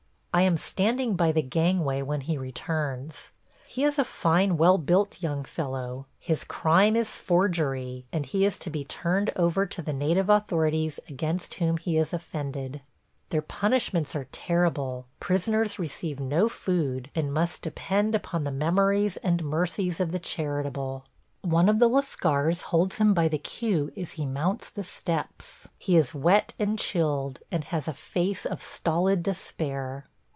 I 0.33 0.43
am 0.43 0.55
standing 0.55 1.17
by 1.17 1.33
the 1.33 1.41
gangway 1.41 2.01
when 2.01 2.21
he 2.21 2.37
returns. 2.37 3.33
He 3.67 3.83
is 3.83 3.99
a 3.99 4.05
fine, 4.05 4.55
well 4.55 4.77
built 4.77 5.21
young 5.21 5.43
fellow. 5.43 6.05
His 6.19 6.45
crime 6.45 6.95
is 6.95 7.17
forgery, 7.17 8.05
and 8.13 8.25
he 8.25 8.45
is 8.45 8.57
to 8.59 8.69
be 8.69 8.85
turned 8.85 9.33
over 9.35 9.65
to 9.65 9.81
the 9.81 9.91
native 9.91 10.29
authorities 10.29 11.01
against 11.09 11.55
whom 11.55 11.75
he 11.75 11.95
has 11.95 12.13
offended. 12.13 12.79
Their 13.29 13.41
punishments 13.41 14.15
are 14.15 14.29
terrible: 14.31 15.05
prisoners 15.19 15.77
receive 15.77 16.21
no 16.21 16.47
food, 16.47 17.11
and 17.13 17.33
must 17.33 17.61
depend 17.61 18.15
upon 18.15 18.45
the 18.45 18.51
memories 18.51 19.17
and 19.17 19.43
mercies 19.43 19.99
of 19.99 20.13
the 20.13 20.17
charitable.... 20.19 21.03
One 21.41 21.67
of 21.67 21.79
the 21.79 21.89
Lascars 21.89 22.61
holds 22.61 22.99
him 22.99 23.13
by 23.13 23.27
the 23.27 23.37
queue 23.37 23.91
as 23.97 24.13
he 24.13 24.25
mounts 24.25 24.69
the 24.69 24.85
steps. 24.85 25.67
He 25.77 25.97
is 25.97 26.13
wet 26.13 26.53
and 26.57 26.79
chilled, 26.79 27.41
and 27.51 27.65
has 27.65 27.85
a 27.89 27.93
face 27.93 28.45
of 28.45 28.63
stolid 28.63 29.23
despair. 29.23 30.05